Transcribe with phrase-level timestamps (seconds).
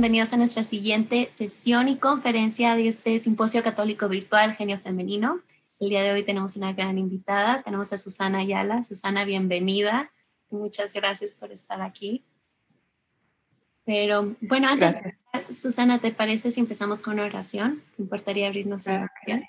[0.00, 5.42] bienvenidos a nuestra siguiente sesión y conferencia de este Simposio Católico Virtual Genio Femenino.
[5.78, 8.82] El día de hoy tenemos una gran invitada, tenemos a Susana Ayala.
[8.82, 10.10] Susana, bienvenida.
[10.48, 12.24] Muchas gracias por estar aquí.
[13.84, 15.02] Pero bueno, antes,
[15.50, 17.82] Susana, ¿te parece si empezamos con una oración?
[17.94, 19.44] ¿Te importaría abrirnos a la oración?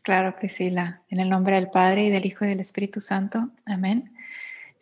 [0.00, 1.02] Claro, Priscila.
[1.10, 3.50] En el nombre del Padre y del Hijo y del Espíritu Santo.
[3.66, 4.13] Amén.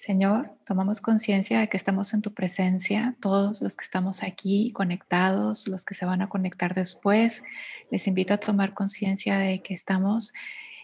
[0.05, 5.69] Señor, tomamos conciencia de que estamos en tu presencia, todos los que estamos aquí conectados,
[5.69, 7.45] los que se van a conectar después.
[7.89, 10.33] Les invito a tomar conciencia de que estamos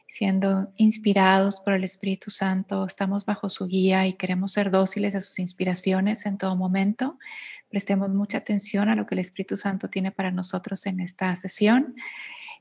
[0.07, 5.21] siendo inspirados por el Espíritu Santo, estamos bajo su guía y queremos ser dóciles a
[5.21, 7.19] sus inspiraciones en todo momento.
[7.71, 11.93] Prestemos mucha atención a lo que el Espíritu Santo tiene para nosotros en esta sesión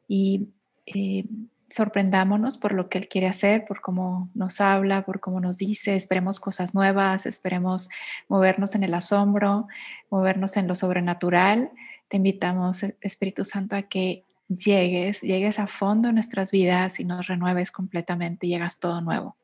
[0.08, 0.49] y
[0.88, 1.23] eh,
[1.69, 5.95] sorprendámonos por lo que Él quiere hacer, por cómo nos habla, por cómo nos dice,
[5.95, 7.89] esperemos cosas nuevas, esperemos
[8.27, 9.67] movernos en el asombro,
[10.09, 11.71] movernos en lo sobrenatural.
[12.07, 17.27] Te invitamos, Espíritu Santo, a que llegues, llegues a fondo en nuestras vidas y nos
[17.27, 19.35] renueves completamente y llegas todo nuevo.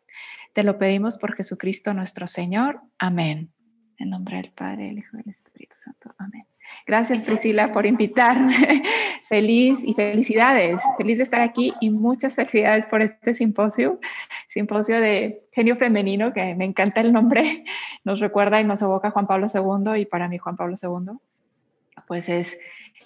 [0.54, 2.82] Te lo pedimos por Jesucristo nuestro Señor.
[3.00, 3.52] Amén.
[3.98, 6.14] En nombre del Padre, del Hijo y del Espíritu Santo.
[6.18, 6.46] Amén.
[6.86, 8.84] Gracias Priscila por invitarme.
[9.30, 10.82] Feliz y felicidades.
[10.98, 14.00] Feliz de estar aquí y muchas felicidades por este simposio.
[14.48, 17.64] Simposio de genio femenino, que me encanta el nombre.
[18.04, 21.18] Nos recuerda y nos evoca Juan Pablo II y para mí Juan Pablo II.
[22.06, 22.58] Pues es,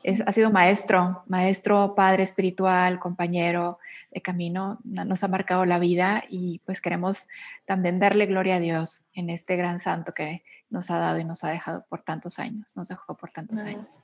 [0.04, 3.78] es, ha sido maestro, maestro, padre espiritual, compañero
[4.12, 7.28] de camino, nos ha marcado la vida y pues queremos
[7.66, 11.44] también darle gloria a Dios en este gran santo que, nos ha dado y nos
[11.44, 14.04] ha dejado por tantos años, nos dejó por tantos años.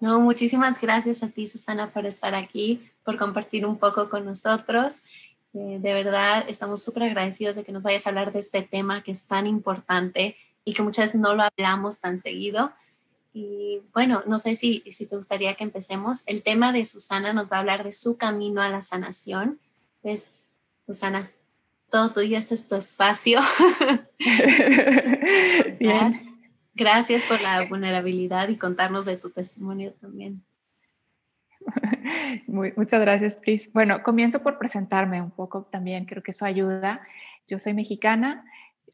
[0.00, 5.00] No, muchísimas gracias a ti, Susana, por estar aquí, por compartir un poco con nosotros.
[5.54, 9.02] Eh, de verdad, estamos súper agradecidos de que nos vayas a hablar de este tema
[9.02, 12.72] que es tan importante y que muchas veces no lo hablamos tan seguido.
[13.32, 16.22] Y bueno, no sé si, si te gustaría que empecemos.
[16.26, 19.60] El tema de Susana nos va a hablar de su camino a la sanación.
[20.02, 20.28] Pues,
[20.86, 21.30] Susana,
[21.90, 23.40] todo tuyo, este es tu espacio.
[25.78, 26.36] Bien.
[26.74, 30.42] Gracias por la vulnerabilidad y contarnos de tu testimonio también.
[32.46, 33.72] muchas gracias, Pris.
[33.72, 37.00] Bueno, comienzo por presentarme un poco también, creo que eso ayuda.
[37.46, 38.44] Yo soy mexicana,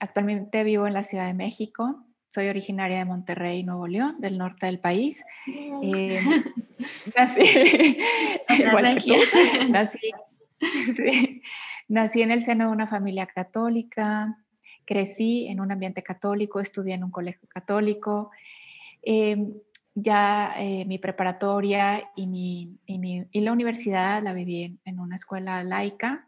[0.01, 4.67] actualmente vivo en la Ciudad de México, soy originaria de Monterrey, Nuevo León, del norte
[4.67, 5.23] del país.
[5.83, 6.21] Eh,
[7.17, 7.43] nací,
[9.69, 10.11] nací,
[10.95, 11.32] sí,
[11.89, 14.39] Nací en el seno de una familia católica,
[14.85, 18.31] crecí en un ambiente católico, estudié en un colegio católico.
[19.03, 19.55] Em,
[19.95, 26.27] ya eh, mi preparatoria y, mi, y, la universidad la viví en, una escuela laica.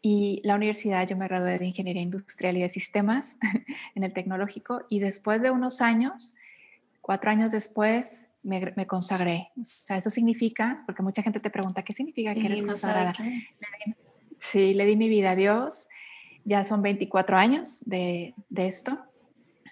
[0.00, 3.36] Y la universidad yo me gradué de Ingeniería Industrial y de Sistemas
[3.96, 6.36] en el tecnológico y después de unos años,
[7.00, 9.50] cuatro años después, me, consagré.
[9.60, 13.12] O sea, eso significa, porque mucha gente te pregunta, ¿qué significa que eres consagrada?
[14.50, 15.88] Sí, le di mi vida a Dios.
[16.44, 18.98] Ya son 24 años de, esto.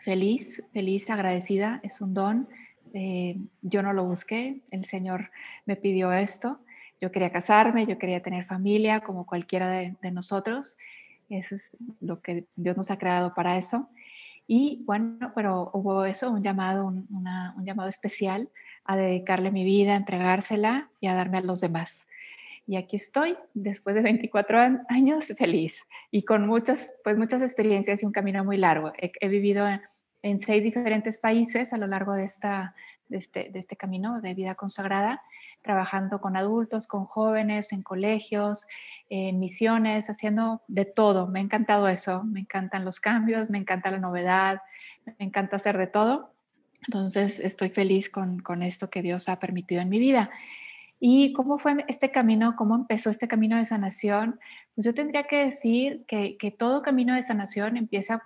[0.05, 1.81] Feliz, feliz, agradecida.
[1.83, 2.47] Es un don.
[2.93, 4.61] Eh, yo no lo busqué.
[4.71, 5.31] El Señor
[5.65, 6.61] me pidió esto.
[7.01, 10.77] Yo quería casarme, yo quería tener familia como cualquiera de, nosotros.
[11.31, 13.89] Eso es lo que Dios nos ha creado para eso.
[14.47, 18.51] Y bueno, pero hubo eso, un llamado, un, un llamado especial
[18.85, 22.09] a dedicarle mi vida, a entregársela y a darme a los demás.
[22.67, 28.07] Y aquí estoy, después de 24 años, feliz y con muchas, pues muchas experiencias y
[28.07, 28.93] un camino muy largo.
[28.99, 29.67] He, vivido
[30.23, 32.75] en, seis diferentes países a lo largo de, esta,
[33.09, 35.23] de, este, de este camino de vida consagrada,
[35.63, 38.67] trabajando con adultos, con jóvenes, en colegios,
[39.09, 41.29] en misiones, haciendo de todo.
[41.29, 44.61] Me ha encantado eso, me encantan los cambios, me encanta la novedad,
[45.05, 46.33] me encanta hacer de todo.
[46.89, 50.31] Entonces estoy feliz con, con esto que Dios ha permitido en mi vida.
[50.99, 52.57] ¿Y cómo fue este camino?
[52.57, 54.41] ¿Cómo empezó este camino de sanación?
[54.75, 58.23] Pues yo tendría que decir que, que todo camino de sanación empieza,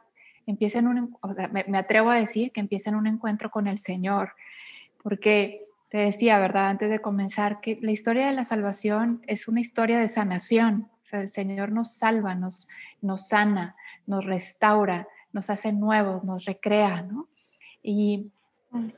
[0.46, 3.66] empieza en un, o sea, me, atrevo a decir que empieza en un encuentro con
[3.66, 4.32] el Señor,
[5.02, 6.68] porque te decía, ¿verdad?
[6.68, 10.88] Antes de comenzar, que la historia de la salvación es una historia de sanación.
[11.02, 12.68] O sea, el Señor nos salva, nos,
[13.02, 13.74] nos sana,
[14.06, 17.28] nos restaura, nos hace nuevos, nos recrea, ¿no?
[17.82, 18.30] Y,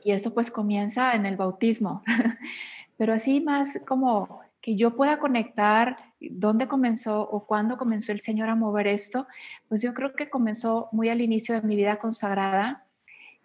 [0.03, 2.03] y esto pues comienza en el bautismo.
[3.03, 8.47] pero así más como que yo pueda conectar dónde comenzó o cuándo comenzó el Señor
[8.47, 9.27] a mover esto,
[9.67, 12.85] pues yo creo que comenzó muy al inicio de mi vida consagrada,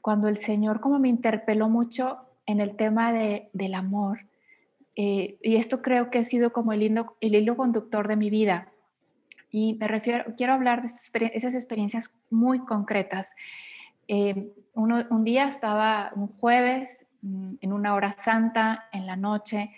[0.00, 4.28] cuando el Señor como me interpeló mucho en el tema de, del amor.
[4.94, 8.30] Eh, y esto creo que ha sido como el hilo, el hilo conductor de mi
[8.30, 8.68] vida.
[9.50, 10.88] Y me refiero, quiero hablar de
[11.34, 13.34] esas experiencias muy concretas.
[14.06, 19.72] Eh, un día estaba, un jueves, en una hora santa, en la noche,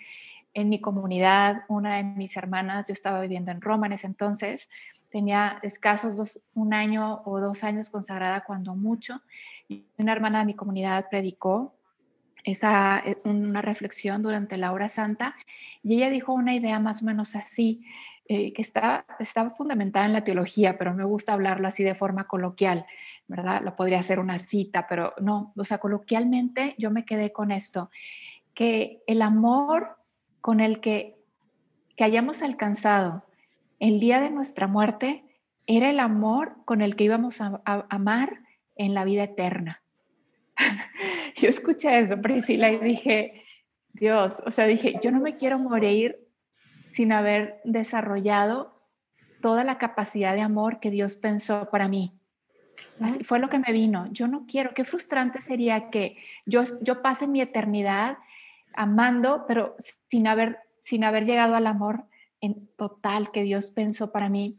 [0.53, 4.69] en mi comunidad, una de mis hermanas, yo estaba viviendo en Roma en ese entonces,
[5.09, 9.21] tenía escasos dos, un año o dos años consagrada cuando mucho,
[9.67, 11.75] y una hermana de mi comunidad predicó
[12.43, 15.35] esa, eh, una reflexión durante la hora santa
[15.83, 17.85] y ella dijo una idea más o menos así,
[18.27, 22.27] eh, que está, está fundamentada en la teología, pero me gusta hablarlo así de forma
[22.27, 22.85] coloquial,
[23.31, 23.61] ¿verdad?
[23.63, 27.89] Lo podría ser una cita, pero no, o sea, coloquialmente yo me quedé con esto,
[28.53, 29.95] que el amor
[30.41, 31.17] con el que,
[31.95, 33.23] que hayamos alcanzado
[33.79, 35.23] el día de nuestra muerte
[35.65, 38.41] era el amor con el que íbamos a amar
[38.75, 39.81] en la vida eterna.
[41.37, 43.45] yo escuché eso, Priscila, y dije,
[43.93, 46.27] Dios, o sea, dije, yo no me quiero morir
[46.89, 48.77] sin haber desarrollado
[49.41, 52.20] toda la capacidad de amor que Dios pensó para mí.
[52.99, 54.07] Así fue lo que me vino.
[54.11, 58.17] Yo no quiero, qué frustrante sería que yo, yo pase mi eternidad
[58.73, 59.75] amando, pero
[60.09, 62.05] sin haber, sin haber llegado al amor
[62.41, 64.57] en total que Dios pensó para mí,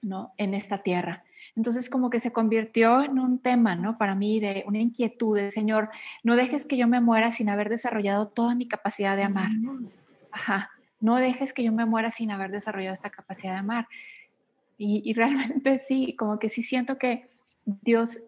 [0.00, 0.32] ¿no?
[0.36, 1.24] En esta tierra.
[1.56, 3.98] Entonces como que se convirtió en un tema, ¿no?
[3.98, 5.90] Para mí de una inquietud Señor,
[6.22, 9.50] no dejes que yo me muera sin haber desarrollado toda mi capacidad de amar.
[10.30, 10.70] Ajá,
[11.00, 13.88] no dejes que yo me muera sin haber desarrollado esta capacidad de amar.
[14.78, 17.28] Y, realmente sí, como que sí siento que
[17.64, 18.18] Dios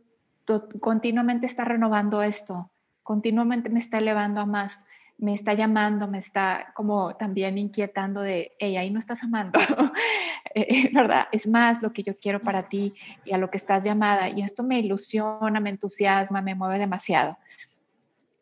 [0.81, 2.71] continuamente está renovando esto,
[3.03, 4.87] continuamente me está elevando a más
[5.19, 9.59] me está llamando, me está como también inquietando de, hey, ahí no estás amando,
[10.55, 11.27] eh, ¿verdad?
[11.33, 12.95] Es más lo que yo quiero para ti
[13.25, 14.29] y a lo que estás llamada.
[14.29, 17.39] Y esto me ilusiona, me entusiasma, me mueve demasiado.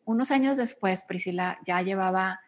[0.05, 2.41] Unos años después, Priscila ya llevaba,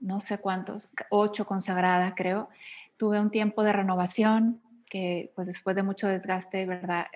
[0.00, 2.48] no sé cuántos, ocho consagrada, creo.
[2.96, 4.62] Tuve un tiempo de renovación
[4.92, 7.06] que pues después de mucho desgaste, ¿verdad?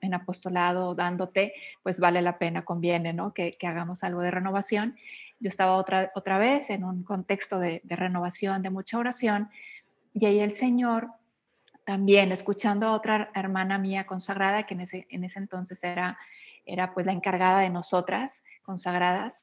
[0.00, 1.52] En apostolado, dándote,
[1.82, 3.34] pues vale la pena, conviene, ¿no?
[3.34, 4.96] Que, que hagamos algo de renovación
[5.40, 9.50] yo estaba otra, otra vez en un contexto de, renovación, de mucha oración,
[10.12, 11.12] y ahí el Señor
[11.84, 16.18] también, escuchando a otra hermana mía consagrada, que en ese, en ese entonces era,
[16.66, 19.42] era pues la encargada de nosotras consagradas,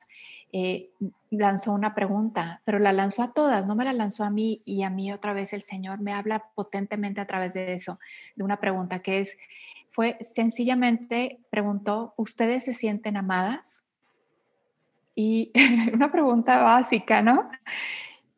[0.51, 0.89] eh,
[1.29, 4.83] lanzó una pregunta, pero la lanzó a todas, no me la lanzó a mí y
[4.83, 7.99] a mí otra vez el Señor me habla potentemente a través de eso,
[8.35, 9.37] de una pregunta que es,
[9.89, 13.83] fue sencillamente, preguntó, ¿ustedes se sienten amadas?
[15.13, 15.51] Y
[15.93, 17.49] una pregunta básica, ¿no?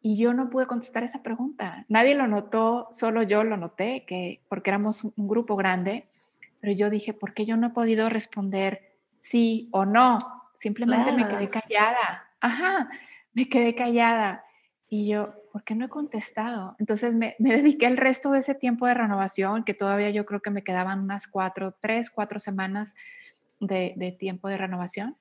[0.01, 1.85] Y yo no pude contestar esa pregunta.
[1.89, 6.07] Nadie lo notó, solo yo lo noté, que porque éramos un grupo grande,
[6.59, 10.19] pero yo dije, ¿por qué yo no he podido responder sí o no?
[10.57, 12.31] Simplemente me quedé callada.
[12.41, 12.89] Ajá,
[13.33, 14.43] me quedé callada.
[14.89, 16.75] Y yo, ¿por qué no he contestado?
[16.79, 20.49] Entonces me, dediqué el resto de ese tiempo de renovación, que todavía yo creo que
[20.49, 22.95] me quedaban unas cuatro, tres, cuatro semanas
[23.59, 25.15] de, de tiempo de renovación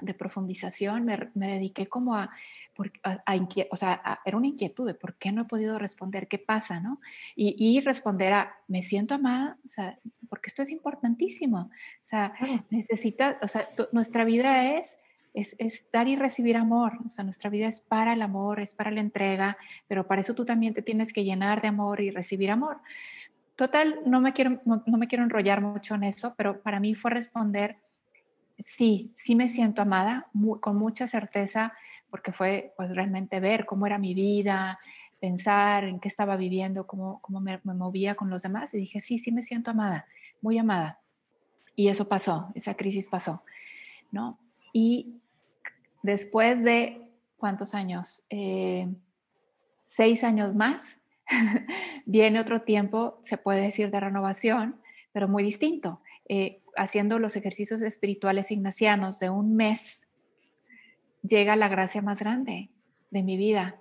[0.00, 2.30] de profundización, me, dediqué como a,
[3.02, 3.36] a,
[3.70, 7.00] o sea, era una inquietud de por qué no he podido responder, qué pasa, ¿no?
[7.36, 11.70] Y, responder a, me siento amada, o sea, porque esto es importantísimo, o
[12.00, 12.34] sea,
[12.70, 14.98] necesita, o sea, nuestra vida es,
[15.32, 18.74] es, es, dar y recibir amor, o sea, nuestra vida es para el amor, es
[18.74, 19.56] para la entrega,
[19.88, 22.78] pero para eso tú también te tienes que llenar de amor y recibir amor.
[23.56, 27.12] Total, no me quiero, no me quiero enrollar mucho en eso, pero para mí fue
[27.12, 27.78] responder
[28.58, 30.28] sí, sí me siento amada,
[30.60, 31.72] con mucha certeza,
[32.14, 34.78] porque fue pues realmente ver cómo era mi vida,
[35.18, 39.18] pensar en qué estaba viviendo, cómo, cómo me, movía con los demás y dije, sí,
[39.18, 40.06] sí me siento amada,
[40.40, 41.00] muy amada.
[41.74, 43.42] Y eso pasó, esa crisis pasó,
[44.12, 44.38] ¿no?
[44.72, 45.16] Y
[46.04, 47.02] después de,
[47.36, 48.22] ¿cuántos años?
[48.30, 48.86] Eh,
[49.82, 50.98] seis años más,
[52.06, 54.80] viene otro tiempo, se puede decir, de renovación,
[55.10, 56.00] pero muy distinto.
[56.28, 60.06] Eh, haciendo los ejercicios espirituales ignacianos de un mes,
[61.26, 62.70] llega la gracia más grande
[63.10, 63.76] de mi vida.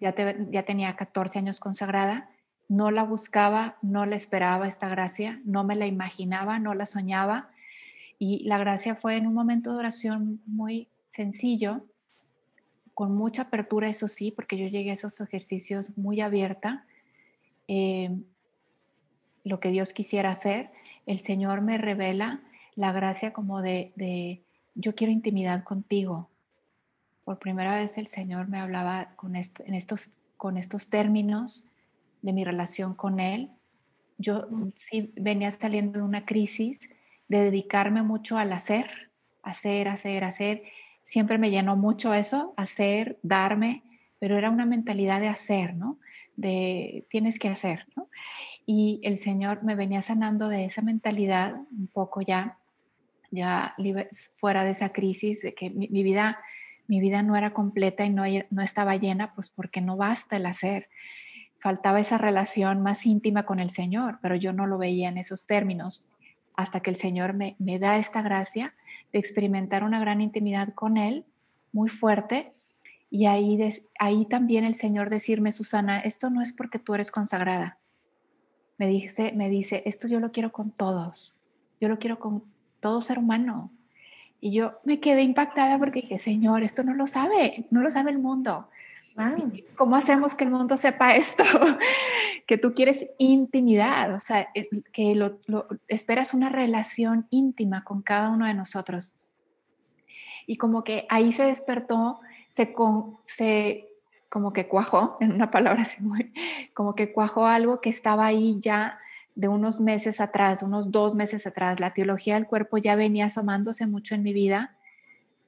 [0.00, 2.30] Ya, tenía 14 años consagrada,
[2.68, 7.50] no la buscaba, no la esperaba esta gracia, no me la imaginaba, no la soñaba.
[8.18, 11.84] Y la gracia fue en un momento de oración muy sencillo,
[12.94, 16.86] con mucha apertura, eso sí, porque yo llegué a esos ejercicios muy abierta,
[17.68, 18.10] eh,
[19.44, 20.70] lo que Dios quisiera hacer
[21.06, 22.40] el Señor me revela
[22.74, 24.42] la gracia como de,
[24.74, 26.28] yo quiero intimidad contigo.
[27.26, 31.72] Por primera vez el Señor me hablaba con, en estos, con estos términos
[32.22, 33.50] de mi relación con Él.
[34.16, 36.88] Yo sí venía saliendo de una crisis
[37.26, 39.10] de dedicarme mucho al hacer,
[39.42, 40.62] hacer, hacer, hacer.
[41.02, 43.82] Siempre me llenó mucho eso, hacer, darme,
[44.20, 45.98] pero era una mentalidad de hacer, ¿no?
[46.36, 48.08] De tienes que hacer, ¿no?
[48.68, 52.58] y el Señor me venía sanando de esa mentalidad un poco ya
[53.30, 53.76] ya
[54.36, 56.38] fuera de esa crisis, de que mi, vida,
[56.88, 60.46] mi vida no era completa y no, no estaba llena, pues porque no basta el
[60.46, 60.88] hacer.
[61.58, 65.46] Faltaba esa relación más íntima con el Señor, pero yo no lo veía en esos
[65.46, 66.14] términos
[66.54, 68.74] hasta que el Señor me, me da esta gracia
[69.12, 71.24] de experimentar una gran intimidad con Él,
[71.72, 72.52] muy fuerte,
[73.10, 73.58] y ahí,
[73.98, 77.78] ahí también el Señor decirme, Susana, esto no es porque tú eres consagrada.
[78.78, 81.40] Me dice, me dice, esto yo lo quiero con todos.
[81.80, 82.44] Yo lo quiero con
[82.80, 83.70] todo ser humano.
[84.40, 88.10] Y yo me quedé impactada porque dije, Señor, esto no lo sabe, no lo sabe
[88.10, 88.68] el mundo.
[89.76, 91.42] ¿Cómo hacemos que el mundo sepa esto?
[92.46, 94.48] que tú quieres intimidad, o sea,
[94.92, 95.38] que lo,
[95.88, 99.16] esperas una relación íntima con cada uno de nosotros.
[100.46, 103.88] Y como que ahí se despertó, se, con, se
[104.28, 106.32] como que cuajó, en una palabra así muy,
[106.74, 108.98] como que cuajó algo que estaba ahí ya
[109.36, 111.78] de unos meses atrás, unos dos meses atrás.
[111.78, 114.74] La teología del cuerpo ya venía asomándose mucho en mi vida,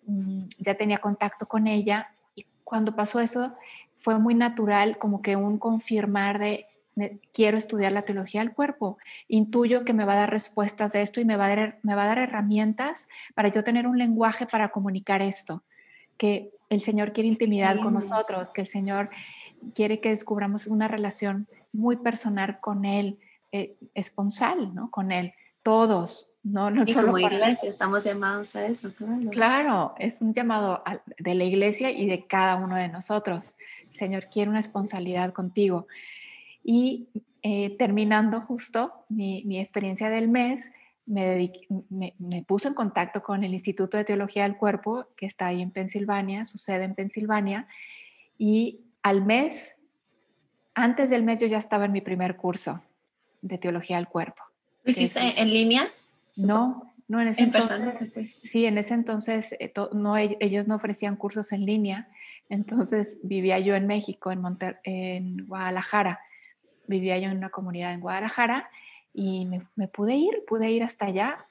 [0.07, 3.57] mm, ya tenía contacto con ella y cuando pasó eso
[3.97, 6.67] fue muy natural como que un confirmar de,
[7.33, 11.21] quiero estudiar la teología del cuerpo, intuyo que me va a dar respuestas de esto
[11.21, 14.47] y me va a dar, me va a dar herramientas para yo tener un lenguaje
[14.47, 15.63] para comunicar esto,
[16.19, 19.09] que el Señor quiere intimidad con nosotros, que el Señor
[19.75, 23.19] quiere que descubramos una relación muy personal con Él,
[23.53, 24.91] eh, esponsal, ¿no?
[24.91, 29.31] Con Él, todos, no, no y solo como iglesia estamos llamados a eso, claro.
[29.31, 30.83] Claro, es un llamado
[31.19, 33.57] de la iglesia y de cada uno de nosotros.
[33.91, 35.87] Señor quiere una esponsalidad contigo.
[36.65, 37.09] Y
[37.43, 40.73] eh, terminando justo mi, mi, experiencia del mes,
[41.07, 41.53] me,
[41.89, 45.63] me, me, puse en contacto con el Instituto de Teología del Cuerpo, que está ahí
[45.63, 47.67] en Pensilvania, su sede en Pensilvania,
[48.39, 49.79] y al mes,
[50.75, 52.83] antes del mes yo ya estaba en mi primer curso
[53.43, 54.43] de teología del cuerpo.
[54.85, 55.89] ¿Lo hiciste en línea?
[56.37, 58.11] No, no en ese entonces.
[58.13, 58.39] Pues.
[58.43, 62.09] Sí, en ese entonces eh, no, ellos no ofrecían cursos en línea.
[62.49, 64.43] Entonces vivía yo en México, en,
[64.85, 66.21] en Guadalajara.
[66.87, 68.71] Vivía yo en una comunidad en Guadalajara
[69.13, 71.47] y me, pude ir, pude ir hasta allá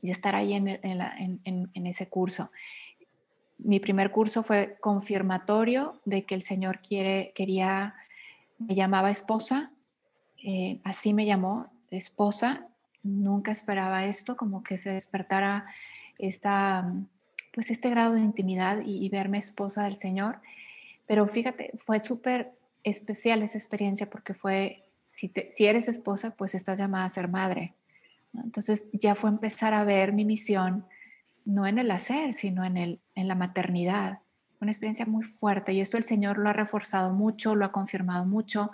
[0.00, 2.50] y estar ahí en, en, ese curso.
[3.58, 7.94] Mi primer curso fue confirmatorio de que el Señor quiere, quería,
[8.58, 9.70] me llamaba esposa
[10.44, 12.68] eh, así me llamó, esposa.
[13.02, 15.66] Nunca esperaba esto, como que se despertara
[16.18, 16.86] esta,
[17.52, 20.40] pues este grado de intimidad y, verme esposa del Señor.
[21.06, 26.78] Pero fíjate, fue súper especial esa experiencia porque fue, si, si eres esposa, pues estás
[26.78, 27.72] llamada a ser madre.
[28.34, 30.86] Entonces ya fue empezar a ver mi misión,
[31.46, 34.18] no en el hacer, sino en, el, en la maternidad.
[34.60, 38.24] Una experiencia muy fuerte y esto el Señor lo ha reforzado mucho, lo ha confirmado
[38.24, 38.70] mucho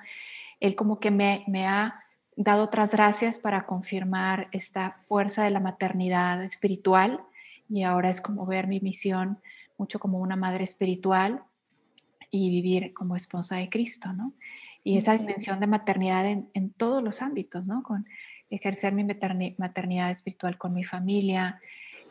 [0.60, 2.04] él como que me, ha
[2.36, 7.20] dado otras gracias para confirmar esta fuerza de la maternidad espiritual
[7.68, 9.38] y ahora es como ver mi misión
[9.78, 11.42] mucho como una madre espiritual
[12.30, 14.32] y vivir como esposa de Cristo, ¿no?
[14.84, 17.82] Y esa dimensión de maternidad en, todos los ámbitos, ¿no?
[17.82, 18.06] Con
[18.48, 21.60] ejercer mi maternidad espiritual con mi familia,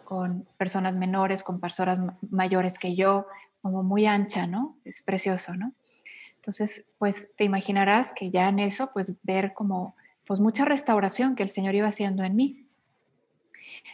[0.04, 2.00] con personas menores, con personas
[2.32, 3.28] mayores que yo,
[3.62, 4.78] como muy ancha, ¿no?
[4.86, 5.74] Es precioso, ¿no?
[6.40, 11.44] Entonces, pues te imaginarás que ya en eso, pues ver como, pues mucha restauración que
[11.44, 12.66] el Señor iba haciendo en mí.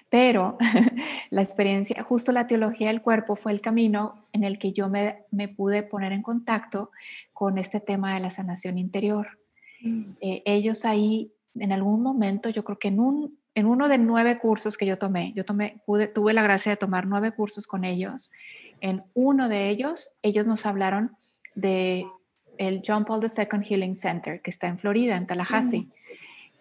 [0.09, 0.57] Pero
[1.31, 5.25] la experiencia, justo la teología del cuerpo fue el camino en el que yo me,
[5.57, 6.91] pude poner en contacto
[7.33, 9.39] con este tema de la sanación interior.
[9.81, 10.11] Mm.
[10.21, 14.37] Eh, ellos ahí, en algún momento, yo creo que en, un, en uno de nueve
[14.37, 17.85] cursos que yo tomé, yo tomé, pude, tuve la gracia de tomar nueve cursos con
[17.85, 18.31] ellos.
[18.81, 21.17] En uno de ellos, ellos nos hablaron
[21.55, 22.05] de
[22.57, 25.87] el John Paul II Healing Center, que está en Florida, en Tallahassee,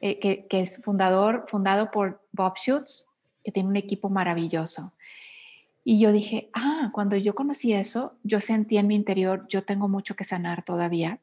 [0.00, 3.06] eh, que, es fundador, fundado por Bob Schutz,
[3.42, 4.92] que tiene un equipo maravilloso.
[5.84, 9.88] Y yo dije, ah, cuando yo conocí eso, yo sentí en mi interior, yo tengo
[9.88, 11.18] mucho que sanar todavía.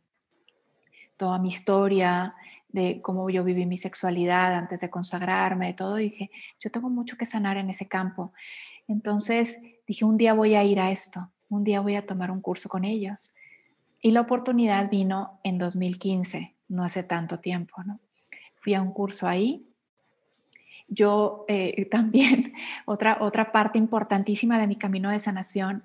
[1.17, 2.35] Toda mi historia
[2.69, 7.25] de cómo yo viví mi sexualidad antes de consagrarme, todo, dije, yo tengo mucho que
[7.25, 8.33] sanar en ese campo.
[8.87, 12.41] Entonces dije, un día voy a ir a esto, un día voy a tomar un
[12.41, 13.33] curso con ellos.
[14.01, 17.99] Y la oportunidad vino en 2015, no hace tanto tiempo, ¿no?
[18.55, 19.65] Fui a un curso ahí.
[20.87, 22.53] Yo eh, también,
[22.85, 25.83] otra, otra parte importantísima de mi camino de sanación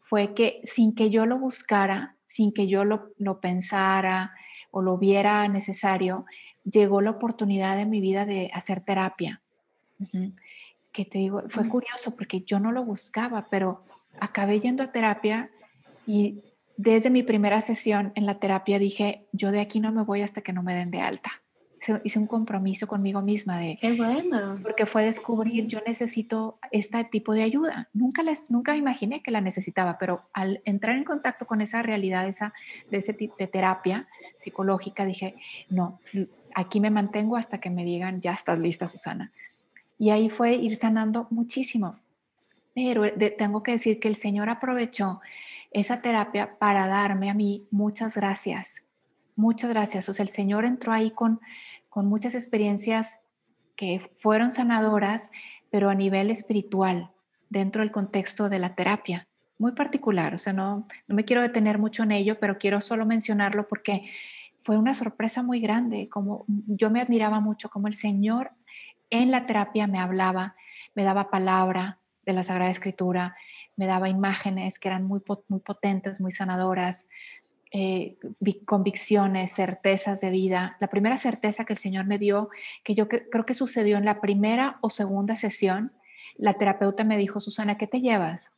[0.00, 4.32] fue que sin que yo lo buscara, sin que yo lo, lo pensara
[4.70, 6.26] o lo viera necesario,
[6.62, 9.40] llegó la oportunidad de mi vida de hacer terapia.
[10.92, 13.84] Que te digo, fue curioso porque yo no lo buscaba, pero
[14.20, 15.50] acabé yendo a terapia
[16.06, 16.42] y
[16.76, 20.42] desde mi primera sesión en la terapia dije, yo de aquí no me voy hasta
[20.42, 21.30] que no me den de alta.
[22.04, 23.78] hice un compromiso conmigo misma de...
[23.80, 24.58] Qué bueno.
[24.62, 27.88] Porque fue descubrir, yo necesito este tipo de ayuda.
[27.94, 32.28] Nunca, les, nunca imaginé que la necesitaba, pero al entrar en contacto con esa realidad,
[32.28, 32.52] esa,
[32.90, 34.04] de ese tipo de terapia
[34.36, 35.36] psicológica, dije,
[35.70, 36.00] no,
[36.54, 39.32] aquí me mantengo hasta que me digan, ya estás lista, Susana.
[39.98, 41.98] Y ahí fue ir sanando muchísimo.
[42.74, 43.04] Pero
[43.38, 45.22] tengo que decir que el Señor aprovechó
[45.70, 48.86] esa terapia para darme a mí muchas gracias
[49.36, 50.08] Muchas gracias.
[50.08, 51.40] O sea, el Señor entró ahí con,
[51.90, 53.20] con muchas experiencias
[53.76, 55.30] que fueron sanadoras,
[55.70, 57.12] pero a nivel espiritual,
[57.50, 59.28] dentro del contexto de la terapia.
[59.58, 63.04] Muy particular, o sea, no, no me quiero detener mucho en ello, pero quiero solo
[63.04, 64.08] mencionarlo porque
[64.58, 68.52] fue una sorpresa muy grande, como yo me admiraba mucho como el Señor
[69.08, 70.56] en la terapia me hablaba,
[70.94, 73.36] me daba palabra de la Sagrada Escritura,
[73.76, 77.08] me daba imágenes que eran muy, muy potentes, muy sanadoras,
[77.72, 78.16] eh,
[78.64, 80.76] convicciones, certezas de vida.
[80.80, 82.48] La primera certeza que el Señor me dio,
[82.84, 85.92] que yo creo que sucedió en la primera o segunda sesión,
[86.36, 88.56] la terapeuta me dijo, Susana, ¿qué te llevas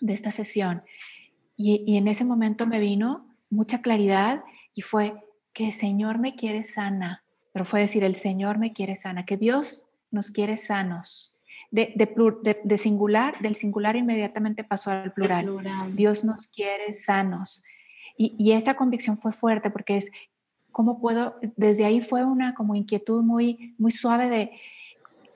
[0.00, 0.82] de esta sesión?
[1.56, 4.44] Y, y en ese momento me vino mucha claridad
[4.74, 5.14] y fue
[5.52, 9.36] que el Señor me quiere sana, pero fue decir, el Señor me quiere sana, que
[9.36, 11.33] Dios nos quiere sanos.
[11.74, 15.44] De, de, de, singular, del singular inmediatamente pasó al plural.
[15.44, 15.96] plural.
[15.96, 17.64] Dios nos quiere sanos.
[18.16, 20.12] Y, esa convicción fue fuerte porque es,
[20.70, 21.34] ¿cómo puedo?
[21.56, 24.52] Desde ahí fue una como inquietud muy, muy suave de,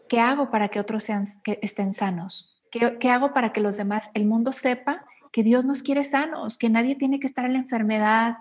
[0.09, 2.63] ¿qué hago para que otros sean, que estén sanos?
[2.71, 6.57] ¿Qué, ¿Qué hago para que los demás, el mundo sepa que Dios nos quiere sanos,
[6.57, 8.37] que nadie tiene que estar en la enfermedad,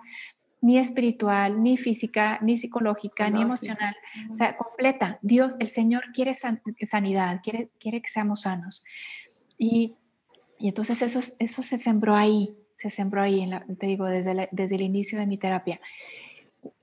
[0.61, 3.95] ni espiritual, ni física, ni psicológica, ni emocional,
[4.29, 5.19] o sea, completa.
[5.21, 8.83] Dios, el Señor quiere sanidad, quiere, quiere que seamos sanos.
[9.57, 9.95] Y,
[10.59, 14.49] y entonces eso, eso se sembró ahí se sembró ahí, en la, te digo, desde,
[14.51, 15.81] desde el inicio de mi terapia.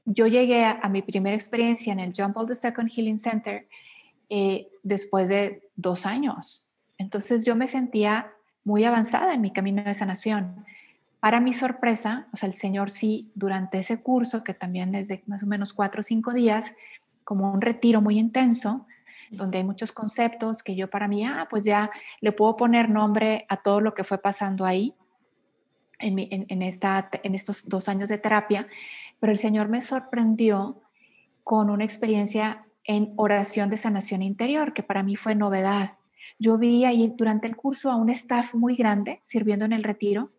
[0.04, 3.68] Yo llegué a, mi primera experiencia en el John Paul II Healing Center
[4.28, 6.72] eh, después de dos años.
[6.98, 8.32] Entonces yo me sentía
[8.64, 10.64] muy avanzada en mi camino de sanación.
[11.24, 15.22] Para mi sorpresa, o sea, el Señor sí, durante ese curso, que también es de
[15.26, 16.76] más o menos cuatro o cinco días,
[17.24, 18.86] como un retiro muy intenso,
[19.30, 23.46] donde hay muchos conceptos que yo para mí, ah, pues ya le puedo poner nombre
[23.48, 24.92] a todo lo que fue pasando ahí
[25.98, 28.68] en, esta, en estos dos años de terapia,
[29.18, 30.82] pero el Señor me sorprendió
[31.42, 35.96] con una experiencia en oración de sanación interior, que para mí fue novedad.
[36.38, 40.30] Yo vi ahí durante el curso a un staff muy grande sirviendo en el retiro,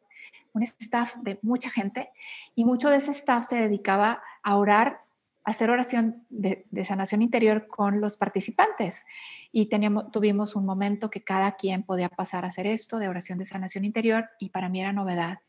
[0.56, 2.10] un staff de mucha gente,
[2.56, 5.02] y mucho de ese staff se dedicaba a orar,
[5.44, 9.06] a hacer oración de, de sanación interior con los participantes.
[9.52, 13.38] Y teníamos, tuvimos un momento que cada quien podía pasar a hacer esto de oración
[13.38, 15.40] de sanación interior, y para mí era novedad.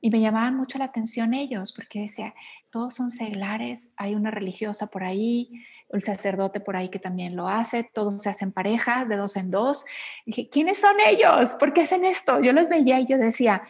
[0.00, 2.34] Y me llamaban mucho la atención ellos, porque decía,
[2.70, 7.48] todos son seglares, hay una religiosa por ahí, el sacerdote por ahí que también lo
[7.48, 9.86] hace, todos se hacen parejas de dos en dos.
[10.26, 11.54] dije, ¿quiénes son ellos?
[11.54, 12.40] ¿Por qué hacen esto?
[12.40, 13.62] Yo los veía y yo decía,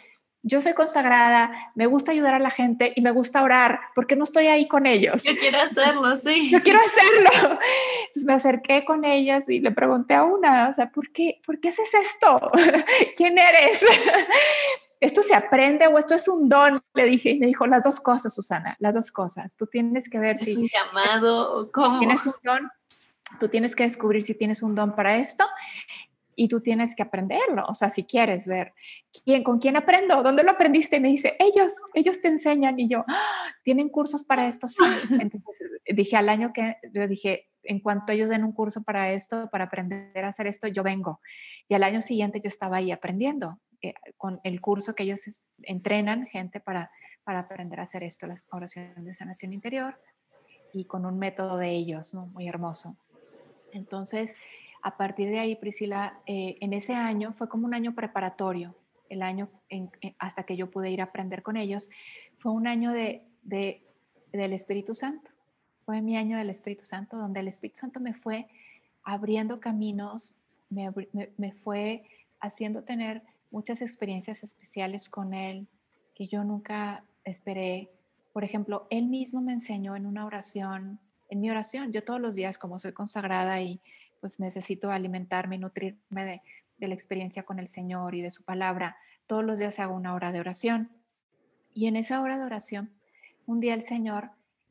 [0.47, 4.15] yo soy consagrada, me gusta ayudar a la gente y me gusta orar, ¿por qué
[4.15, 5.23] no estoy ahí con ellos?
[5.25, 6.51] Yo quiero hacerlo, sí.
[6.51, 7.59] Yo quiero hacerlo.
[8.01, 11.59] Entonces me acerqué con ellas y le pregunté a una, o sea, ¿por qué, ¿por
[11.61, 12.51] qué haces esto?
[13.17, 13.85] ¿Quién eres?
[15.01, 16.83] ¿esto se aprende o esto es un don?
[16.95, 19.57] Le dije y me dijo las dos cosas, Susana, las dos cosas.
[19.57, 20.57] Tú tienes que ver ¿Es si...
[20.57, 22.01] un llamado cómo?
[22.01, 22.71] Tienes un don,
[23.39, 25.47] tú tienes que descubrir si tienes un don para esto
[26.37, 28.75] y tú tienes que aprenderlo, o sea, si quieres ver
[29.25, 32.89] quién, con quién aprendo, dónde lo aprendiste, y me dice, ellos, ellos te enseñan, y
[32.89, 33.47] yo, ¡Ah!
[33.63, 34.83] tienen cursos para esto, sí.
[35.21, 39.49] Entonces dije al año que, le dije, en cuanto ellos den un curso para esto,
[39.51, 41.21] para aprender a hacer esto, yo vengo.
[41.69, 43.59] Y al año siguiente yo estaba ahí aprendiendo.
[43.81, 45.21] Eh, con el curso que ellos
[45.63, 46.91] entrenan gente para,
[47.23, 49.99] para aprender a hacer esto, las oraciones de sanación interior,
[50.73, 52.27] y con un método de ellos, ¿no?
[52.27, 52.97] Muy hermoso.
[53.73, 54.37] Entonces,
[54.85, 58.77] a partir de ahí, Priscila, eh, en ese año fue como un año preparatorio,
[59.09, 59.49] el año
[60.19, 61.89] hasta que yo pude ir a aprender con ellos,
[62.37, 63.83] fue un año de, de,
[64.31, 65.31] del Espíritu Santo.
[65.87, 68.47] Fue mi año del Espíritu Santo, donde el Espíritu Santo me fue
[69.05, 70.37] abriendo caminos,
[70.69, 72.05] me fue
[72.41, 75.67] haciendo tener muchas experiencias especiales con él
[76.15, 77.91] que yo nunca esperé.
[78.35, 82.35] Por ejemplo, él mismo me enseñó en una oración, en mi oración, yo todos los
[82.35, 83.81] días como soy consagrada y
[84.25, 86.43] pues necesito alimentarme y nutrirme de,
[86.89, 90.33] la experiencia con el Señor y de su palabra, todos los días hago una hora
[90.33, 90.91] de oración.
[91.75, 92.91] Y en esa hora de oración,
[93.45, 94.31] un día el Señor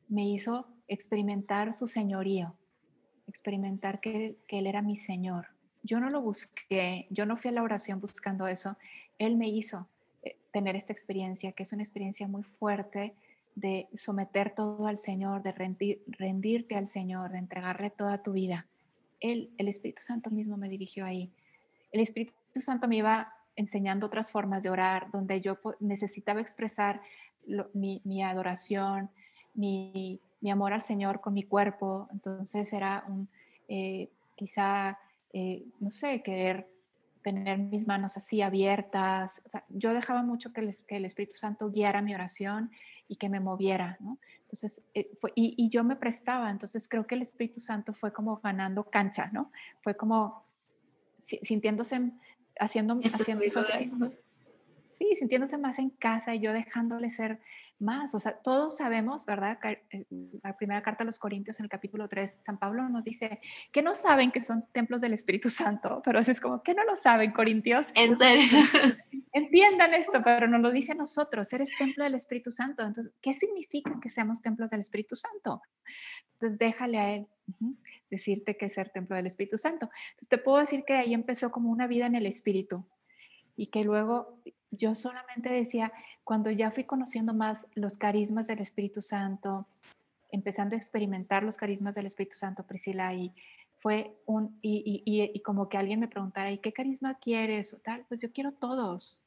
[0.10, 2.56] me hizo experimentar su señorío,
[3.28, 7.54] experimentar que, que Él era mi Señor yo no lo busqué, yo no fui a
[7.54, 8.78] la oración buscando eso,
[9.20, 9.88] Él me hizo
[10.24, 13.14] eh, tener esta experiencia, que es una experiencia muy fuerte
[13.56, 18.66] de someter todo al Señor, de rendirte al Señor, de entregarle toda tu vida.
[19.24, 21.32] El Espíritu Santo mismo me dirigió ahí.
[21.92, 27.02] El Espíritu Santo me iba enseñando otras formas de orar, donde yo necesitaba expresar
[27.74, 29.10] mi, adoración,
[29.54, 30.20] mi,
[30.52, 32.08] amor al Señor con mi cuerpo.
[32.12, 33.30] Entonces era un,
[33.68, 34.98] eh, quizá,
[35.32, 36.68] eh, no sé, querer
[37.24, 39.42] tener mis manos así abiertas.
[39.70, 42.72] yo dejaba mucho que el, Espíritu Santo guiara mi oración
[43.14, 44.18] y que me moviera, ¿no?
[44.42, 48.38] Entonces, eh, fue, y, yo me prestaba, entonces creo que el Espíritu Santo fue como
[48.38, 49.52] ganando cancha, ¿no?
[49.82, 50.48] Fue como
[51.20, 52.12] sintiéndose,
[52.60, 53.40] haciendo, haciendo
[54.88, 57.40] sí, sintiéndose más en casa y yo dejándole ser
[57.80, 58.14] más.
[58.16, 59.58] O sea, todos sabemos, ¿verdad?
[59.92, 60.06] Eh,
[60.44, 63.40] la primera carta a los Corintios en el capítulo 3, San Pablo nos dice
[63.72, 66.96] que no saben que son templos del Espíritu Santo, pero es como, que no lo
[66.96, 67.92] saben, Corintios?
[67.96, 68.48] En serio.
[69.34, 72.84] Entiendan esto, pero nos lo dice a nosotros, eres templo del Espíritu Santo.
[72.84, 75.62] Entonces, ¿qué significa que seamos templos del Espíritu Santo?
[76.32, 77.28] Entonces, déjale a él
[78.10, 79.90] decirte que es ser templo del Espíritu Santo.
[80.10, 82.86] Entonces, te puedo decir que ahí empezó como una vida en el Espíritu
[83.56, 84.40] y que luego
[84.72, 85.92] yo solamente decía,
[86.24, 89.68] cuando ya fui conociendo más los carismas del Espíritu Santo,
[90.32, 93.34] empezando a experimentar los carismas del Espíritu Santo, Priscila, y
[93.78, 97.74] fue un, y, y, y, como que alguien me preguntara, ¿y qué carisma quieres?
[97.74, 99.22] O tal, pues yo quiero todos,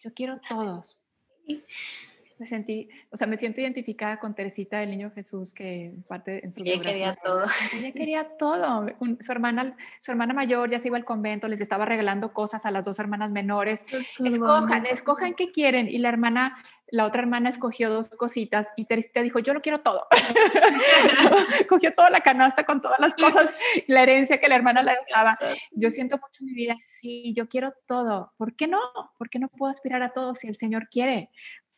[0.00, 1.04] yo quiero todos
[2.40, 6.50] me sentí, o sea, me siento identificada con Teresita del Niño Jesús, que parte en
[6.50, 7.44] su Ella quería todo.
[7.78, 8.86] Ella quería todo.
[9.20, 12.70] su, hermana, su hermana mayor ya se iba al convento, les estaba regalando cosas a
[12.70, 13.84] las dos hermanas menores.
[13.92, 15.86] Escojan, escojan qué quieren.
[15.86, 16.56] Y la hermana,
[16.90, 20.06] la otra hermana escogió dos cositas y Teresita dijo, yo lo quiero todo.
[21.68, 23.54] Cogió toda la canasta con todas las cosas,
[23.86, 25.38] la herencia que la hermana le daba.
[25.72, 28.32] Yo siento mucho mi vida, sí, yo quiero todo.
[28.38, 28.80] ¿Por qué no?
[29.18, 31.30] ¿Por qué no puedo aspirar a todo si el Señor quiere?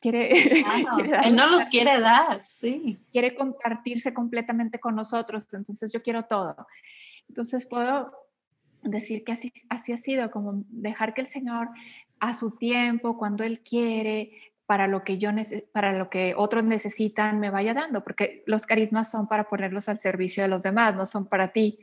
[0.02, 0.32] Quiere,
[1.24, 2.98] él no los quiere dar, sí.
[3.10, 6.66] Quiere compartirse completamente con nosotros, entonces yo quiero todo.
[7.28, 8.12] Entonces puedo
[8.82, 11.68] decir que así, así ha sido, como dejar que el Señor
[12.18, 15.30] a su tiempo, cuando Él quiere, para lo que yo
[15.72, 19.98] para lo que otros necesitan me vaya dando, porque los carismas son para ponerlos al
[19.98, 21.76] servicio de los demás, no son para ti.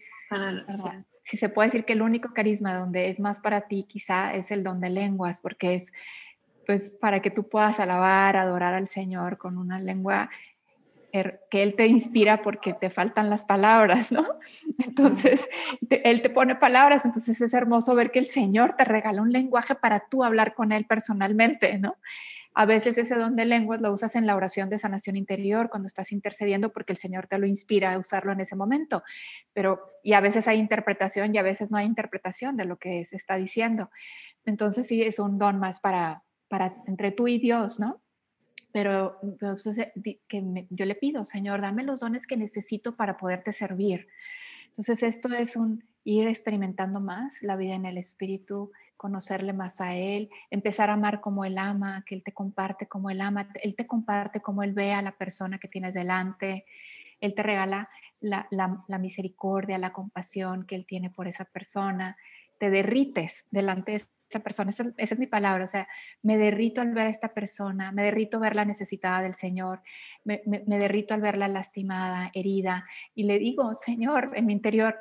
[1.23, 4.51] Si se puede decir que el único carisma donde es más para ti quizá es
[4.51, 5.91] el don de lenguas, porque es
[6.69, 10.29] pues para que tú puedas alabar, adorar al Señor con una lengua
[11.11, 14.23] que Él te inspira porque te faltan las palabras, ¿no?
[14.85, 15.49] Entonces,
[15.89, 19.73] Él te pone palabras, entonces es hermoso ver que el Señor te regala un lenguaje
[19.73, 21.95] para tú hablar con Él personalmente, ¿no?
[22.53, 25.87] A veces ese don de lenguas lo usas en la oración de sanación interior cuando
[25.87, 29.01] estás intercediendo porque el Señor te lo inspira a usarlo en ese momento.
[29.53, 33.05] Pero y a veces hay interpretación y a veces no hay interpretación de lo que
[33.05, 33.89] se está diciendo.
[34.45, 38.01] Entonces sí es un don más para para entre tú y Dios, ¿no?
[38.71, 39.63] Pero pues,
[40.27, 44.07] que yo le pido, Señor, dame los dones que necesito para poderte servir.
[44.67, 49.95] Entonces esto es un ir experimentando más la vida en el Espíritu, conocerle más a
[49.95, 53.75] Él, empezar a amar como Él ama, que Él te comparte como Él ama, Él
[53.75, 56.65] te comparte como Él ve a la persona que tienes delante,
[57.21, 62.17] Él te regala la, la misericordia, la compasión que Él tiene por esa persona,
[62.59, 63.95] te derrites delante de
[64.29, 65.87] esa persona, esa, es mi palabra, o sea,
[66.21, 69.81] me derrito al ver a esta persona, me derrito ver la necesitada del Señor,
[70.23, 74.95] me, derrito al verla lastimada, herida, y le digo, Señor, en mi interior,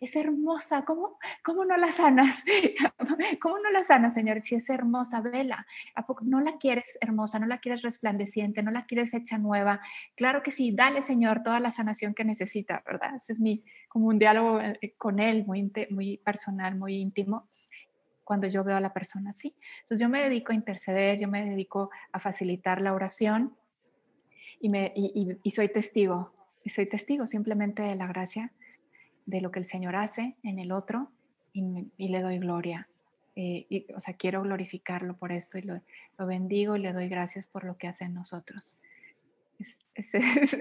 [0.00, 2.44] es hermosa, ¿cómo, cómo no la sanas?
[3.40, 4.40] ¿Cómo no la sanas, Señor?
[4.40, 5.66] Si es hermosa, vela.
[5.94, 9.80] ¿A poco no la quieres hermosa, no la quieres resplandeciente, no la quieres hecha nueva?
[10.16, 13.14] Claro que sí, dale, Señor, toda la sanación que necesita, ¿verdad?
[13.16, 17.48] Ese es mi, como un diálogo eh, con Él, muy, personal, muy íntimo
[18.24, 19.54] cuando yo veo a la persona así.
[19.82, 23.54] Entonces yo me dedico a interceder, yo me dedico a facilitar la oración
[24.60, 26.30] y, me, y, soy testigo,
[26.64, 28.50] soy testigo simplemente de la gracia,
[29.26, 31.10] de lo que el Señor hace en el otro
[31.52, 32.88] y, le doy gloria.
[33.36, 35.80] Eh, y, o sea, quiero glorificarlo por esto y lo,
[36.18, 38.80] lo, bendigo y le doy gracias por lo que hace en nosotros.
[39.58, 40.58] Es, es, es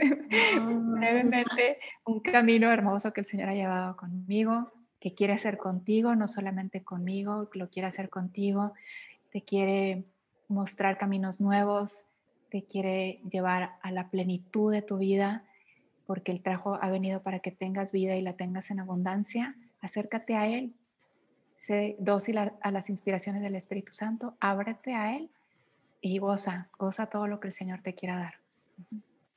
[0.56, 6.28] brevemente un camino hermoso que el Señor ha llevado conmigo, que quiere hacer contigo, no
[6.28, 8.74] solamente conmigo, lo quiere hacer contigo,
[9.32, 10.06] te quiere
[10.48, 12.06] mostrar caminos nuevos,
[12.50, 15.44] te quiere llevar a la plenitud de tu vida,
[16.06, 19.56] porque el trajo ha venido para que tengas vida y la tengas en abundancia.
[19.82, 20.74] Acércate a Él,
[21.58, 25.30] sé dócil a, las inspiraciones del Espíritu Santo, ábrete a Él
[26.02, 28.36] y goza, goza todo lo que el Señor te quiera dar.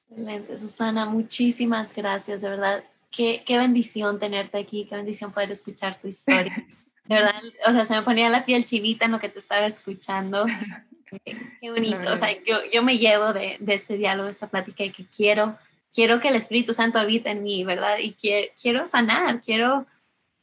[0.08, 5.98] Excelente, Susana, muchísimas gracias, de verdad qué, qué bendición tenerte aquí, qué bendición poder escuchar
[5.98, 6.66] tu historia.
[7.04, 9.66] De verdad, o sea, se me ponía la piel chivita en lo que te estaba
[9.66, 10.44] escuchando.
[11.24, 12.12] Qué, bonito.
[12.12, 15.06] O sea, yo, yo me llevo de, de, este diálogo, de esta plática y que
[15.06, 15.56] quiero,
[15.96, 17.96] quiero que el Espíritu Santo habite en mí, ¿verdad?
[17.98, 19.86] Y quiero, quiero sanar, quiero,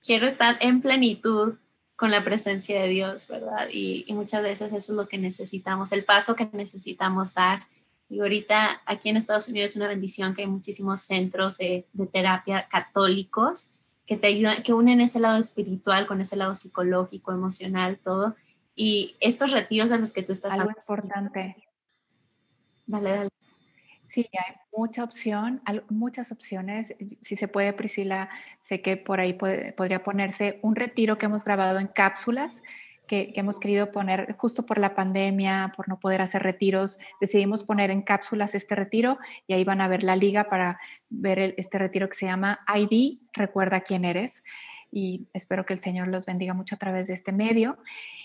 [0.04, 1.60] quiero estar en plenitud
[1.96, 3.68] con la presencia de Dios, ¿verdad?
[3.72, 7.68] Y, y, muchas veces eso es lo que necesitamos, el paso que necesitamos dar.
[8.10, 12.08] Y ahorita aquí en Estados Unidos es una bendición que hay muchísimos centros de, de
[12.08, 13.70] terapia católicos
[14.08, 18.36] que te ayudan, que unen ese lado espiritual con ese lado psicológico, emocional, todo.
[18.76, 21.56] Y estos retiros de los que tú estás Algo importante.
[22.88, 23.43] Dale, dale.
[24.04, 26.96] Sí, hay mucha opción, muchas opciones.
[27.22, 31.80] Si se puede, Priscila, sé que por ahí podría ponerse un retiro que hemos grabado
[31.80, 32.64] en cápsulas,
[33.08, 36.98] que, hemos querido poner justo por la pandemia, por no poder hacer retiros.
[37.22, 41.56] Decidimos poner en cápsulas este retiro y ahí van a ver la liga para ver
[41.58, 44.44] este retiro que se llama ID, recuerda quién eres
[44.92, 47.78] y espero que el Señor los bendiga mucho a través de este medio.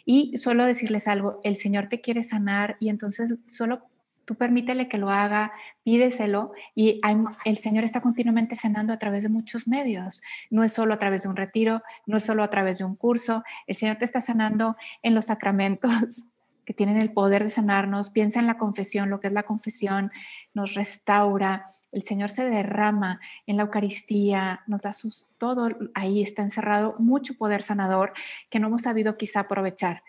[0.05, 3.89] Y solo decirles algo, el Señor te quiere sanar y entonces solo
[4.29, 7.01] tú permítele que lo haga, pídeselo y
[7.47, 10.21] el Señor está continuamente sanando a través de muchos medios.
[10.51, 12.95] No es solo a través de un retiro, no es solo a través de un
[12.95, 16.27] curso, el Señor te está sanando en los sacramentos,
[16.67, 18.11] que tienen el poder de sanarnos.
[18.11, 20.13] Piensa en la confesión, lo que es la confesión,
[20.53, 21.65] nos restaura.
[21.91, 27.33] El Señor se derrama en la Eucaristía, nos da sus, todo ahí está encerrado, mucho
[27.39, 28.13] poder sanador
[28.51, 30.03] que no hemos sabido quizá aprovechar.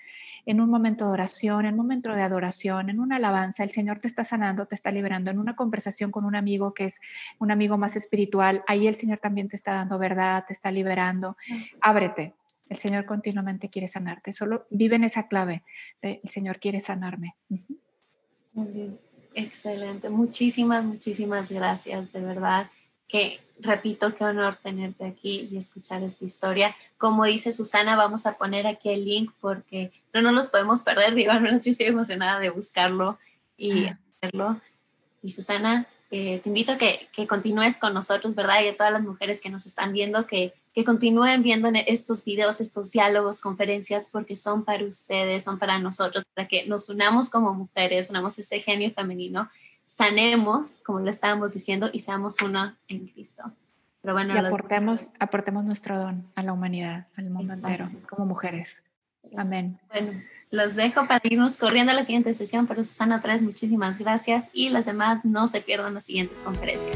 [0.49, 3.99] En un momento de oración, en un momento de adoración, en una alabanza, el Señor
[3.99, 5.29] te está sanando, te está liberando.
[5.29, 6.99] En una conversación con un amigo que es
[7.37, 11.37] un amigo más espiritual, ahí el Señor también te está dando verdad, te está liberando.
[11.81, 12.33] Ábrete,
[12.67, 14.33] el Señor continuamente quiere sanarte.
[14.33, 15.61] Solo vive en esa clave.
[16.01, 17.35] el Señor quiere sanarme.
[18.53, 18.99] Muy bien.
[19.35, 20.09] Excelente.
[20.09, 22.11] Muchísimas, muchísimas gracias.
[22.11, 22.71] De verdad
[23.07, 26.75] que, repito, qué honor tenerte aquí y escuchar esta historia.
[26.97, 31.13] Como dice Susana, vamos a poner aquí el link porque no nos los podemos perder.
[31.13, 33.17] Digo, al menos yo estoy emocionada de buscarlo
[33.57, 33.87] y
[34.21, 34.59] hacerlo.
[35.21, 38.63] Y Susana, eh, te invito a que, que, continúes con nosotros, ¿verdad?
[38.63, 42.61] Y a todas las mujeres que nos están viendo, que, que continúen viendo estos videos,
[42.61, 47.53] estos diálogos, conferencias, porque son para ustedes, son para nosotros, para que nos unamos como
[47.53, 49.49] mujeres, unamos ese genio femenino,
[49.89, 53.51] sanemos, como lo estábamos diciendo, y seamos uno en Cristo.
[54.01, 58.83] Pero bueno, y aportemos, aportemos nuestro don a la humanidad, al mundo entero, como mujeres.
[59.35, 59.79] Amén.
[59.91, 60.21] Bueno.
[60.51, 64.51] Los dejo para irnos corriendo a la siguiente sesión, pero Susana, otra vez muchísimas gracias
[64.53, 66.95] y las demás no se pierdan las siguientes conferencias.